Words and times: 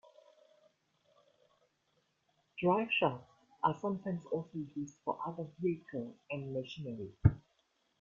Driveshafts 2.59 3.21
are 3.63 3.75
sometimes 3.79 4.25
also 4.31 4.49
used 4.75 4.97
for 5.05 5.19
other 5.27 5.45
vehicles 5.61 6.15
and 6.31 6.51
machinery. 6.51 7.11